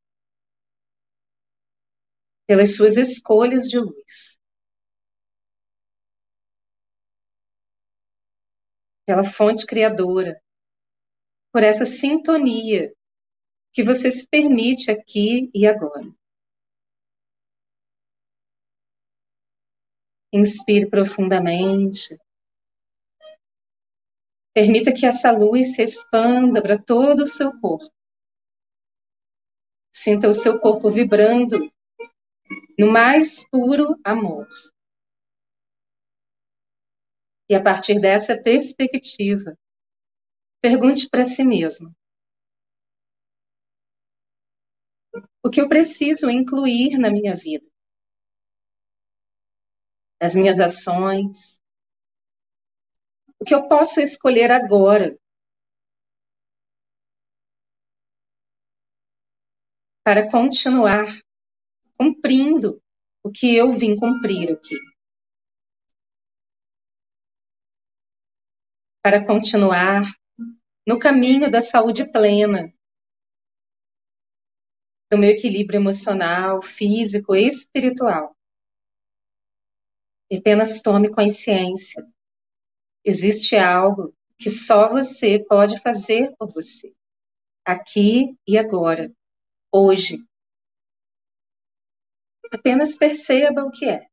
pelas 2.46 2.76
suas 2.76 2.96
escolhas 2.96 3.64
de 3.64 3.80
luz. 3.80 4.38
Pela 9.06 9.22
fonte 9.22 9.64
criadora, 9.64 10.42
por 11.52 11.62
essa 11.62 11.86
sintonia 11.86 12.92
que 13.72 13.82
você 13.82 14.10
se 14.10 14.28
permite 14.28 14.90
aqui 14.90 15.50
e 15.54 15.66
agora. 15.66 16.12
Inspire 20.32 20.90
profundamente. 20.90 22.18
Permita 24.52 24.92
que 24.92 25.06
essa 25.06 25.30
luz 25.30 25.74
se 25.74 25.82
expanda 25.82 26.60
para 26.60 26.82
todo 26.82 27.22
o 27.22 27.26
seu 27.26 27.52
corpo. 27.60 27.90
Sinta 29.92 30.28
o 30.28 30.34
seu 30.34 30.58
corpo 30.58 30.90
vibrando 30.90 31.70
no 32.78 32.90
mais 32.90 33.48
puro 33.48 33.98
amor. 34.04 34.46
E 37.48 37.54
a 37.54 37.62
partir 37.62 38.00
dessa 38.00 38.40
perspectiva, 38.40 39.56
pergunte 40.60 41.08
para 41.08 41.24
si 41.24 41.44
mesmo: 41.44 41.94
o 45.44 45.50
que 45.50 45.60
eu 45.60 45.68
preciso 45.68 46.28
incluir 46.28 46.98
na 46.98 47.08
minha 47.08 47.36
vida? 47.36 47.68
Nas 50.20 50.34
minhas 50.34 50.58
ações? 50.58 51.60
O 53.40 53.44
que 53.44 53.54
eu 53.54 53.68
posso 53.68 54.00
escolher 54.00 54.50
agora 54.50 55.16
para 60.04 60.28
continuar 60.28 61.04
cumprindo 61.96 62.82
o 63.22 63.30
que 63.30 63.54
eu 63.54 63.70
vim 63.70 63.94
cumprir 63.94 64.50
aqui? 64.50 64.76
Para 69.06 69.24
continuar 69.24 70.02
no 70.84 70.98
caminho 70.98 71.48
da 71.48 71.60
saúde 71.60 72.10
plena, 72.10 72.74
do 75.08 75.16
meu 75.16 75.30
equilíbrio 75.30 75.78
emocional, 75.78 76.60
físico 76.60 77.32
e 77.36 77.46
espiritual. 77.46 78.36
E 80.28 80.38
apenas 80.38 80.82
tome 80.82 81.08
consciência. 81.08 82.04
Existe 83.04 83.54
algo 83.54 84.12
que 84.36 84.50
só 84.50 84.88
você 84.88 85.38
pode 85.38 85.80
fazer 85.80 86.34
por 86.36 86.52
você, 86.52 86.92
aqui 87.64 88.36
e 88.44 88.58
agora, 88.58 89.14
hoje. 89.72 90.18
Apenas 92.52 92.96
perceba 92.98 93.62
o 93.62 93.70
que 93.70 93.88
é. 93.88 94.08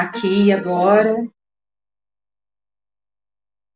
Aqui 0.00 0.46
e 0.46 0.52
agora. 0.52 1.14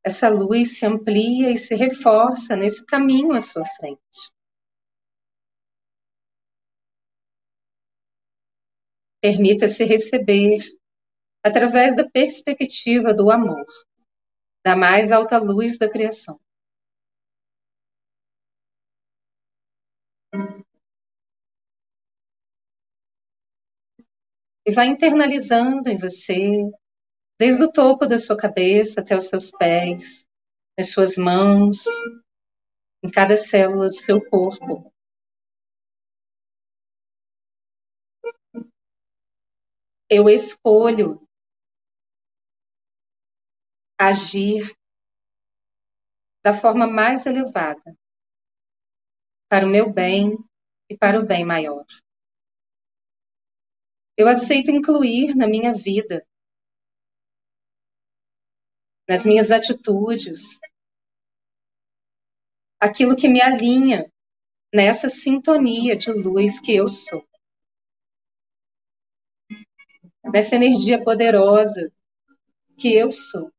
Essa 0.05 0.29
luz 0.29 0.79
se 0.79 0.87
amplia 0.87 1.51
e 1.51 1.57
se 1.57 1.75
reforça 1.75 2.57
nesse 2.57 2.85
caminho 2.85 3.33
à 3.33 3.41
sua 3.41 3.65
frente. 3.65 4.33
Permita-se 9.21 9.85
receber 9.85 10.59
através 11.43 11.97
da 11.97 12.09
perspectiva 12.09 13.15
do 13.15 13.31
amor, 13.31 13.67
da 14.65 14.77
mais 14.77 15.11
alta 15.11 15.39
luz 15.39 15.79
da 15.79 15.91
criação. 15.91 16.39
E 24.67 24.73
vai 24.73 24.87
internalizando 24.87 25.89
em 25.89 25.97
você, 25.97 26.71
desde 27.39 27.65
o 27.65 27.73
topo 27.73 28.07
da 28.07 28.19
sua 28.19 28.37
cabeça 28.37 29.01
até 29.01 29.17
os 29.17 29.29
seus 29.29 29.51
pés, 29.51 30.27
nas 30.79 30.93
suas 30.93 31.17
mãos, 31.17 31.85
em 33.05 33.11
cada 33.11 33.37
célula 33.37 33.89
do 33.89 33.95
seu 33.95 34.21
corpo. 34.31 34.91
Eu 40.11 40.29
escolho 40.29 41.21
agir 43.99 44.75
da 46.45 46.53
forma 46.53 46.87
mais 46.87 47.25
elevada, 47.27 47.97
para 49.49 49.67
o 49.67 49.69
meu 49.71 49.93
bem 49.93 50.37
e 50.91 50.97
para 50.97 51.19
o 51.19 51.27
bem 51.27 51.45
maior. 51.45 51.85
Eu 54.17 54.29
aceito 54.29 54.71
incluir 54.71 55.35
na 55.35 55.47
minha 55.49 55.73
vida, 55.73 56.27
nas 59.09 59.25
minhas 59.27 59.51
atitudes, 59.51 60.61
aquilo 62.81 63.17
que 63.17 63.29
me 63.29 63.41
alinha 63.41 64.11
nessa 64.73 65.09
sintonia 65.09 65.97
de 65.97 66.13
luz 66.13 66.61
que 66.61 66.75
eu 66.75 66.87
sou. 66.89 67.27
Nessa 70.33 70.57
energia 70.57 71.03
poderosa 71.03 71.93
que 72.79 72.95
eu 72.95 73.11
sou. 73.11 73.53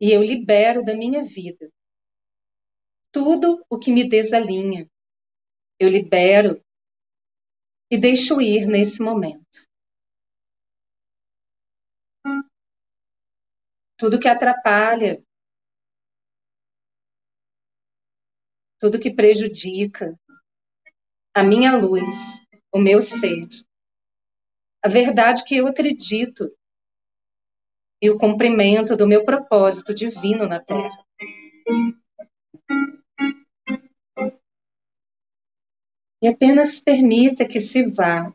E 0.00 0.12
eu 0.12 0.22
libero 0.22 0.82
da 0.82 0.96
minha 0.96 1.24
vida 1.24 1.70
tudo 3.10 3.64
o 3.68 3.78
que 3.78 3.90
me 3.90 4.08
desalinha, 4.08 4.88
eu 5.80 5.88
libero 5.88 6.62
e 7.90 7.98
deixo 7.98 8.40
ir 8.40 8.66
nesse 8.66 9.00
momento. 9.00 9.68
Tudo 13.96 14.20
que 14.20 14.28
atrapalha, 14.28 15.22
tudo 18.78 19.00
que 19.00 19.14
prejudica 19.14 20.18
a 21.34 21.42
minha 21.42 21.76
luz, 21.76 22.40
o 22.72 22.78
meu 22.78 23.00
ser, 23.00 23.48
a 24.84 24.88
verdade 24.88 25.44
que 25.44 25.56
eu 25.56 25.66
acredito 25.66 26.44
e 28.00 28.10
o 28.10 28.18
cumprimento 28.18 28.96
do 28.96 29.08
meu 29.08 29.24
propósito 29.24 29.92
divino 29.92 30.46
na 30.46 30.60
Terra. 30.60 31.04
E 36.20 36.28
apenas 36.28 36.80
permita 36.80 37.46
que 37.46 37.60
se 37.60 37.90
vá. 37.90 38.34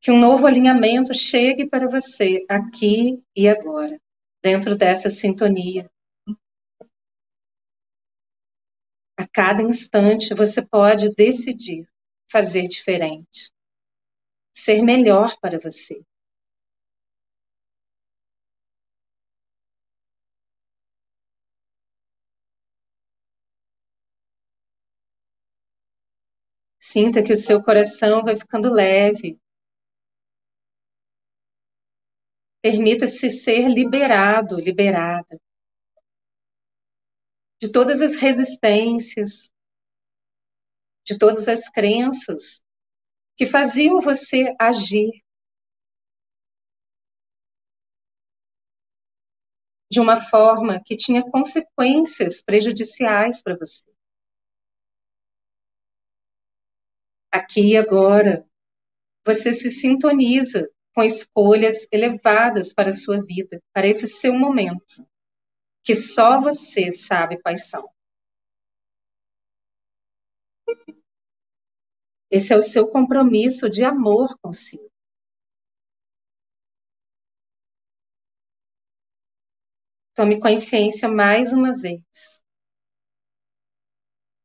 Que 0.00 0.10
um 0.10 0.18
novo 0.18 0.46
alinhamento 0.46 1.12
chegue 1.14 1.68
para 1.68 1.86
você 1.86 2.44
aqui 2.48 3.22
e 3.36 3.46
agora, 3.46 4.00
dentro 4.42 4.74
dessa 4.74 5.10
sintonia. 5.10 5.90
A 9.18 9.28
cada 9.30 9.62
instante 9.62 10.34
você 10.34 10.64
pode 10.64 11.14
decidir 11.14 11.86
fazer 12.30 12.62
diferente, 12.62 13.52
ser 14.54 14.82
melhor 14.82 15.36
para 15.42 15.58
você. 15.58 16.02
Sinta 26.92 27.22
que 27.22 27.32
o 27.32 27.36
seu 27.36 27.62
coração 27.62 28.24
vai 28.24 28.34
ficando 28.34 28.68
leve. 28.68 29.38
Permita-se 32.60 33.30
ser 33.30 33.68
liberado, 33.68 34.56
liberada 34.58 35.40
de 37.62 37.70
todas 37.70 38.00
as 38.00 38.16
resistências, 38.16 39.52
de 41.06 41.16
todas 41.16 41.46
as 41.46 41.68
crenças 41.68 42.60
que 43.36 43.46
faziam 43.46 44.00
você 44.00 44.52
agir 44.60 45.10
de 49.88 50.00
uma 50.00 50.16
forma 50.16 50.82
que 50.84 50.96
tinha 50.96 51.22
consequências 51.22 52.42
prejudiciais 52.42 53.44
para 53.44 53.56
você. 53.56 53.99
Aqui 57.32 57.72
e 57.72 57.76
agora, 57.76 58.44
você 59.24 59.52
se 59.52 59.70
sintoniza 59.70 60.68
com 60.94 61.02
escolhas 61.02 61.86
elevadas 61.92 62.74
para 62.74 62.88
a 62.88 62.92
sua 62.92 63.20
vida, 63.20 63.62
para 63.72 63.86
esse 63.86 64.08
seu 64.08 64.34
momento, 64.34 65.06
que 65.84 65.94
só 65.94 66.40
você 66.40 66.90
sabe 66.90 67.40
quais 67.40 67.68
são. 67.68 67.88
Esse 72.30 72.52
é 72.52 72.56
o 72.56 72.62
seu 72.62 72.88
compromisso 72.88 73.68
de 73.68 73.84
amor 73.84 74.36
consigo. 74.40 74.90
Tome 80.14 80.40
consciência 80.40 81.08
mais 81.08 81.52
uma 81.52 81.72
vez 81.72 82.42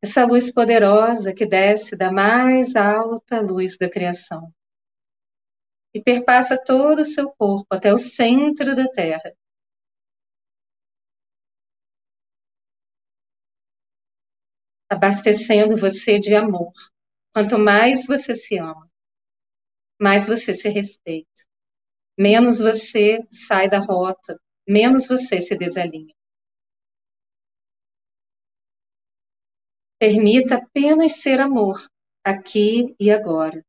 essa 0.06 0.24
luz 0.24 0.54
poderosa 0.54 1.34
que 1.34 1.48
desce 1.48 1.96
da 1.96 2.12
mais 2.12 2.76
alta 2.76 3.42
luz 3.42 3.76
da 3.76 3.90
criação 3.90 4.54
e 5.96 6.00
perpassa 6.00 6.62
todo 6.64 7.02
o 7.02 7.06
seu 7.06 7.32
corpo 7.32 7.66
até 7.72 7.92
o 7.92 7.98
centro 7.98 8.76
da 8.76 8.88
Terra. 8.88 9.36
Abastecendo 14.88 15.76
você 15.76 16.20
de 16.20 16.36
amor. 16.36 16.72
Quanto 17.34 17.58
mais 17.58 18.06
você 18.06 18.36
se 18.36 18.60
ama, 18.60 18.88
mais 20.00 20.28
você 20.28 20.54
se 20.54 20.70
respeita, 20.70 21.42
menos 22.18 22.60
você 22.60 23.26
sai 23.32 23.68
da 23.68 23.80
rota, 23.80 24.40
menos 24.70 25.08
você 25.08 25.42
se 25.42 25.58
desalinha. 25.58 26.15
Permita 30.06 30.58
apenas 30.58 31.14
ser 31.14 31.42
amor, 31.42 31.78
aqui 32.24 32.94
e 33.00 33.10
agora, 33.10 33.66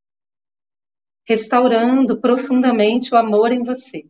restaurando 1.26 2.20
profundamente 2.20 3.14
o 3.14 3.16
amor 3.16 3.52
em 3.52 3.62
você. 3.62 4.04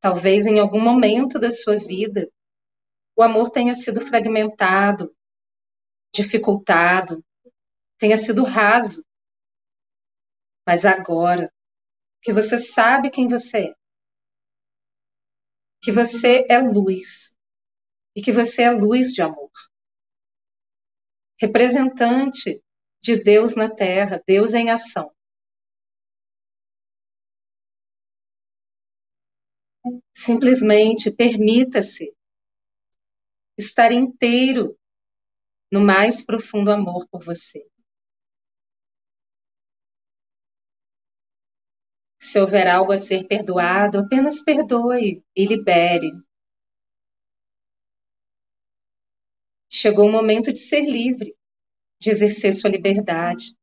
Talvez 0.00 0.46
em 0.46 0.60
algum 0.60 0.80
momento 0.80 1.40
da 1.40 1.50
sua 1.50 1.76
vida 1.76 2.30
o 3.18 3.22
amor 3.24 3.50
tenha 3.50 3.74
sido 3.74 4.00
fragmentado, 4.00 5.12
dificultado, 6.12 7.24
tenha 7.98 8.16
sido 8.16 8.44
raso. 8.44 9.04
Mas 10.66 10.84
agora 10.84 11.52
que 12.20 12.32
você 12.32 12.58
sabe 12.58 13.10
quem 13.10 13.26
você 13.26 13.70
é, 13.70 13.74
que 15.82 15.90
você 15.90 16.46
é 16.48 16.58
luz 16.58 17.34
e 18.14 18.22
que 18.22 18.32
você 18.32 18.62
é 18.62 18.70
luz 18.70 19.12
de 19.12 19.22
amor, 19.22 19.50
representante 21.40 22.62
de 23.02 23.20
Deus 23.20 23.56
na 23.56 23.68
terra, 23.68 24.22
Deus 24.24 24.54
em 24.54 24.70
ação. 24.70 25.12
Simplesmente 30.14 31.10
permita-se 31.10 32.14
estar 33.58 33.90
inteiro 33.90 34.78
no 35.72 35.80
mais 35.80 36.22
profundo 36.22 36.70
amor 36.70 37.08
por 37.08 37.24
você. 37.24 37.66
Se 42.20 42.38
houver 42.38 42.68
algo 42.68 42.92
a 42.92 42.98
ser 42.98 43.26
perdoado, 43.26 43.98
apenas 43.98 44.44
perdoe 44.44 45.24
e 45.34 45.44
libere. 45.46 46.12
Chegou 49.70 50.06
o 50.06 50.12
momento 50.12 50.52
de 50.52 50.58
ser 50.58 50.82
livre, 50.82 51.34
de 51.98 52.10
exercer 52.10 52.52
sua 52.52 52.70
liberdade. 52.70 53.56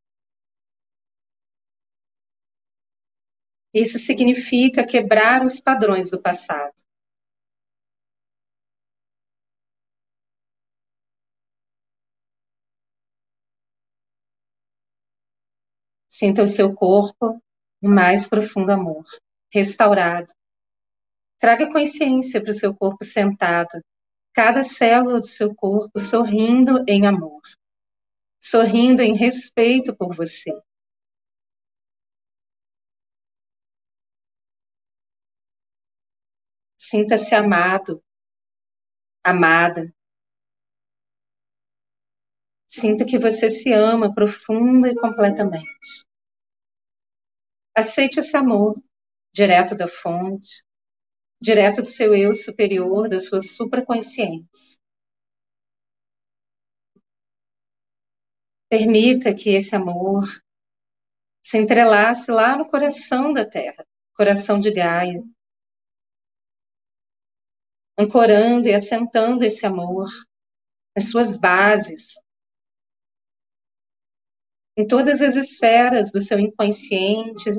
Isso 3.71 3.99
significa 3.99 4.83
quebrar 4.83 5.43
os 5.43 5.61
padrões 5.61 6.09
do 6.09 6.19
passado. 6.19 6.88
Sinta 16.19 16.43
o 16.43 16.47
seu 16.47 16.75
corpo 16.75 17.41
no 17.81 17.89
mais 17.95 18.27
profundo 18.27 18.73
amor, 18.73 19.05
restaurado. 19.53 20.33
Traga 21.39 21.71
consciência 21.71 22.41
para 22.43 22.51
o 22.51 22.53
seu 22.53 22.75
corpo 22.75 23.05
sentado, 23.05 23.81
cada 24.33 24.61
célula 24.61 25.21
do 25.21 25.25
seu 25.25 25.55
corpo 25.55 25.97
sorrindo 25.97 26.83
em 26.89 27.07
amor, 27.07 27.39
sorrindo 28.37 29.01
em 29.01 29.15
respeito 29.15 29.95
por 29.95 30.13
você. 30.13 30.51
Sinta-se 36.77 37.33
amado, 37.33 38.03
amada. 39.23 39.89
Sinta 42.67 43.05
que 43.05 43.17
você 43.17 43.49
se 43.49 43.71
ama 43.71 44.13
profunda 44.13 44.89
e 44.89 44.95
completamente. 44.95 46.08
Aceite 47.79 48.19
esse 48.19 48.35
amor 48.35 48.75
direto 49.33 49.73
da 49.73 49.87
fonte, 49.87 50.65
direto 51.41 51.81
do 51.81 51.87
seu 51.87 52.13
eu 52.13 52.33
superior, 52.33 53.07
da 53.07 53.21
sua 53.21 53.39
supraconsciência. 53.39 54.77
Permita 58.69 59.33
que 59.33 59.51
esse 59.51 59.77
amor 59.77 60.25
se 61.41 61.57
entrelace 61.57 62.29
lá 62.29 62.57
no 62.57 62.67
coração 62.67 63.31
da 63.31 63.49
Terra, 63.49 63.87
coração 64.13 64.59
de 64.59 64.73
Gaia, 64.73 65.23
ancorando 67.97 68.67
e 68.67 68.73
assentando 68.73 69.45
esse 69.45 69.65
amor 69.65 70.09
nas 70.93 71.09
suas 71.09 71.39
bases, 71.39 72.19
em 74.79 74.87
todas 74.87 75.19
as 75.21 75.35
esferas 75.35 76.09
do 76.09 76.21
seu 76.21 76.39
inconsciente, 76.39 77.49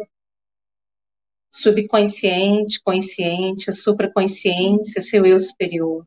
subconsciente, 1.53 2.81
consciente, 2.83 3.71
supraconsciência, 3.73 5.03
seu 5.03 5.27
eu 5.27 5.39
superior. 5.39 6.07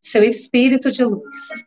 seu 0.00 0.22
espírito 0.22 0.90
de 0.90 1.02
luz. 1.02 1.64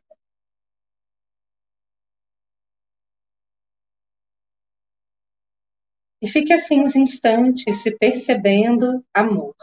E 6.21 6.27
fique 6.27 6.53
assim 6.53 6.79
uns 6.79 6.95
instantes 6.95 7.81
se 7.81 7.97
percebendo 7.97 9.03
amor. 9.13 9.55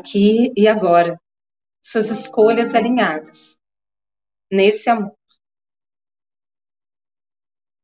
Aqui 0.00 0.52
e 0.56 0.66
agora, 0.66 1.20
suas 1.82 2.10
escolhas 2.10 2.74
alinhadas 2.74 3.58
nesse 4.50 4.88
amor. 4.88 5.16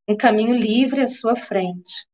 Um 0.08 0.16
caminho 0.16 0.54
livre 0.54 1.02
à 1.02 1.06
sua 1.06 1.36
frente. 1.36 2.06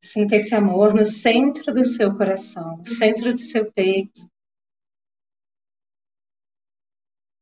Sinta 0.00 0.36
esse 0.36 0.54
amor 0.54 0.94
no 0.94 1.04
centro 1.04 1.72
do 1.72 1.82
seu 1.82 2.16
coração, 2.16 2.76
no 2.76 2.86
centro 2.86 3.32
do 3.32 3.38
seu 3.38 3.70
peito, 3.72 4.30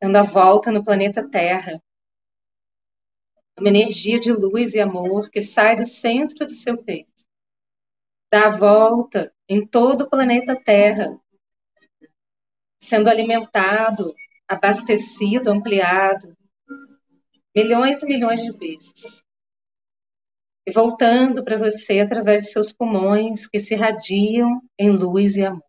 dando 0.01 0.16
a 0.16 0.23
volta 0.23 0.73
no 0.73 0.83
planeta 0.83 1.29
Terra. 1.29 1.83
Uma 3.59 3.69
energia 3.69 4.19
de 4.19 4.33
luz 4.33 4.75
e 4.75 4.81
amor 4.81 5.31
que 5.31 5.40
sai 5.40 5.77
do 5.77 5.85
centro 5.85 6.47
do 6.47 6.53
seu 6.53 6.83
peito, 6.83 7.25
dá 8.31 8.47
a 8.47 8.57
volta 8.57 9.33
em 9.49 9.66
todo 9.66 10.03
o 10.03 10.11
planeta 10.11 10.59
Terra, 10.59 11.19
sendo 12.81 13.09
alimentado, 13.09 14.14
abastecido, 14.49 15.51
ampliado, 15.51 16.37
milhões 17.55 18.03
e 18.03 18.07
milhões 18.07 18.42
de 18.42 18.53
vezes 18.53 19.26
e 20.67 20.73
voltando 20.73 21.45
para 21.45 21.57
você 21.57 22.01
através 22.01 22.43
de 22.43 22.51
seus 22.51 22.73
pulmões 22.73 23.47
que 23.47 23.61
se 23.61 23.75
irradiam 23.75 24.61
em 24.77 24.91
luz 24.91 25.37
e 25.37 25.45
amor. 25.45 25.63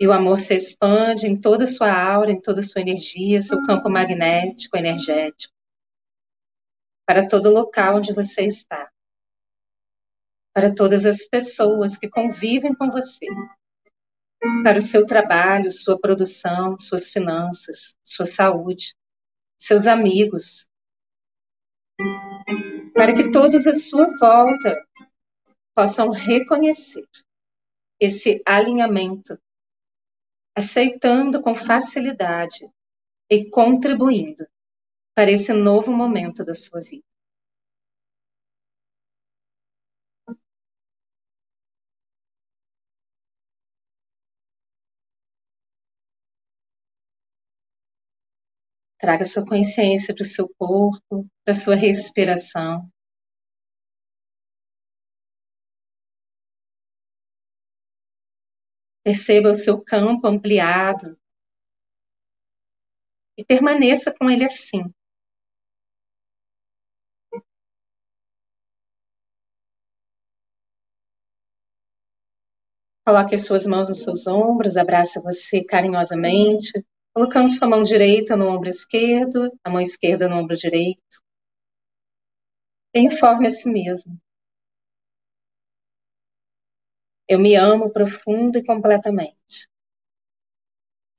E 0.00 0.08
o 0.08 0.12
amor 0.12 0.40
se 0.40 0.54
expande 0.54 1.28
em 1.28 1.38
toda 1.38 1.64
a 1.64 1.68
sua 1.68 1.92
aura, 1.92 2.32
em 2.32 2.40
toda 2.40 2.60
a 2.60 2.62
sua 2.62 2.80
energia, 2.80 3.40
seu 3.40 3.62
campo 3.62 3.88
magnético, 3.90 4.76
energético, 4.76 5.54
para 7.06 7.28
todo 7.28 7.50
local 7.50 7.96
onde 7.96 8.12
você 8.12 8.44
está, 8.44 8.90
para 10.52 10.74
todas 10.74 11.04
as 11.04 11.28
pessoas 11.28 11.96
que 11.98 12.08
convivem 12.08 12.74
com 12.74 12.88
você, 12.88 13.26
para 14.62 14.78
o 14.78 14.82
seu 14.82 15.06
trabalho, 15.06 15.70
sua 15.70 15.98
produção, 15.98 16.76
suas 16.78 17.10
finanças, 17.10 17.94
sua 18.02 18.26
saúde, 18.26 18.94
seus 19.58 19.86
amigos, 19.86 20.68
para 22.94 23.14
que 23.14 23.30
todos 23.30 23.66
à 23.66 23.74
sua 23.74 24.06
volta 24.18 24.86
possam 25.74 26.10
reconhecer 26.10 27.06
esse 28.00 28.42
alinhamento, 28.46 29.38
aceitando 30.56 31.42
com 31.42 31.54
facilidade 31.54 32.68
e 33.30 33.48
contribuindo 33.50 34.46
para 35.14 35.30
esse 35.30 35.52
novo 35.52 35.92
momento 35.92 36.44
da 36.44 36.54
sua 36.54 36.80
vida. 36.80 37.13
Traga 48.98 49.24
sua 49.24 49.44
consciência 49.44 50.14
para 50.14 50.22
o 50.22 50.26
seu 50.26 50.48
corpo, 50.56 51.26
para 51.44 51.52
a 51.52 51.56
sua 51.56 51.74
respiração. 51.74 52.88
Perceba 59.04 59.50
o 59.50 59.54
seu 59.54 59.82
campo 59.82 60.26
ampliado 60.26 61.18
e 63.36 63.44
permaneça 63.44 64.14
com 64.18 64.30
ele 64.30 64.44
assim. 64.44 64.82
Coloque 73.06 73.34
as 73.34 73.44
suas 73.44 73.66
mãos 73.66 73.90
nos 73.90 74.02
seus 74.02 74.26
ombros, 74.26 74.78
abrace 74.78 75.20
você 75.20 75.62
carinhosamente, 75.62 76.72
colocando 77.14 77.48
sua 77.48 77.68
mão 77.68 77.84
direita 77.84 78.36
no 78.36 78.48
ombro 78.48 78.68
esquerdo, 78.68 79.48
a 79.62 79.70
mão 79.70 79.80
esquerda 79.80 80.28
no 80.28 80.36
ombro 80.36 80.56
direito. 80.56 81.22
Informe 82.92 83.46
a 83.46 83.50
si 83.50 83.70
mesmo. 83.70 84.20
Eu 87.28 87.38
me 87.38 87.54
amo 87.54 87.90
profundo 87.90 88.58
e 88.58 88.64
completamente. 88.64 89.68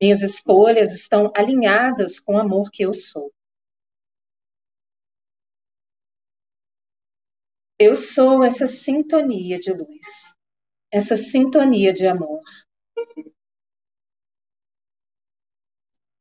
Minhas 0.01 0.21
escolhas 0.21 0.93
estão 0.93 1.31
alinhadas 1.35 2.19
com 2.19 2.35
o 2.35 2.39
amor 2.39 2.69
que 2.71 2.83
eu 2.83 2.93
sou. 2.93 3.31
Eu 7.79 7.95
sou 7.95 8.43
essa 8.43 8.67
sintonia 8.67 9.57
de 9.57 9.71
luz, 9.71 10.33
essa 10.91 11.15
sintonia 11.15 11.91
de 11.91 12.05
amor. 12.07 12.41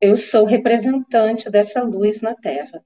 Eu 0.07 0.19
sou 0.19 0.45
representante 0.45 1.51
dessa 1.51 1.83
luz 1.83 2.21
na 2.21 2.35
Terra. 2.35 2.85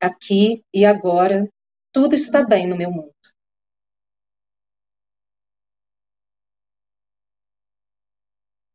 Aqui 0.00 0.64
e 0.72 0.84
agora, 0.84 1.50
tudo 1.92 2.14
está 2.14 2.46
bem 2.46 2.68
no 2.68 2.76
meu 2.76 2.92
mundo. 2.92 3.12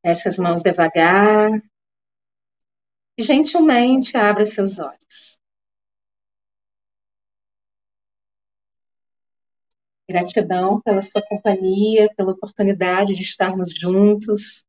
Desce 0.03 0.27
as 0.27 0.37
mãos 0.37 0.61
devagar 0.61 1.49
e 3.17 3.23
gentilmente 3.23 4.17
abra 4.17 4.43
seus 4.43 4.77
olhos. 4.77 5.38
Gratidão 10.09 10.81
pela 10.81 11.03
sua 11.03 11.21
companhia, 11.21 12.09
pela 12.17 12.31
oportunidade 12.31 13.13
de 13.13 13.21
estarmos 13.21 13.71
juntos. 13.71 14.65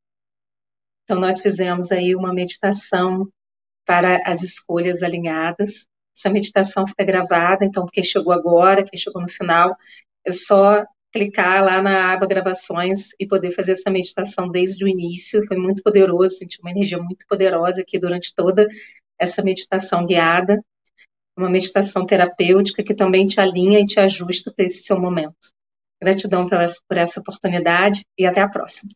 Então, 1.05 1.18
nós 1.18 1.40
fizemos 1.40 1.90
aí 1.90 2.14
uma 2.14 2.35
meditação 2.35 3.26
para 3.87 4.20
as 4.26 4.42
escolhas 4.42 5.03
alinhadas. 5.03 5.87
Essa 6.14 6.29
meditação 6.29 6.87
fica 6.87 7.05
gravada, 7.05 7.64
então, 7.64 7.87
quem 7.90 8.05
chegou 8.05 8.35
agora, 8.35 8.85
quem 8.85 8.98
chegou 8.98 9.22
no 9.22 9.31
final, 9.31 9.74
é 10.26 10.31
só 10.31 10.85
clicar 11.11 11.64
lá 11.64 11.81
na 11.81 12.12
aba 12.12 12.26
gravações 12.26 13.09
e 13.18 13.26
poder 13.26 13.50
fazer 13.50 13.72
essa 13.72 13.90
meditação 13.90 14.46
desde 14.46 14.85
o 14.85 14.88
início. 14.88 15.44
Foi 15.46 15.57
muito 15.57 15.83
poderoso, 15.83 16.37
senti 16.37 16.61
uma 16.61 16.70
energia 16.70 16.98
muito 16.98 17.24
poderosa 17.26 17.81
aqui 17.81 17.98
durante 17.98 18.35
toda 18.35 18.68
essa 19.18 19.42
meditação 19.42 20.05
guiada 20.05 20.62
uma 21.40 21.50
meditação 21.50 22.05
terapêutica 22.05 22.83
que 22.83 22.94
também 22.94 23.26
te 23.26 23.40
alinha 23.40 23.81
e 23.81 23.87
te 23.87 23.98
ajusta 23.98 24.53
para 24.55 24.64
esse 24.64 24.85
seu 24.85 25.00
momento. 25.00 25.35
Gratidão 26.03 26.46
por 26.46 26.96
essa 26.96 27.20
oportunidade 27.20 28.03
e 28.18 28.26
até 28.26 28.40
a 28.40 28.48
próxima. 28.48 28.90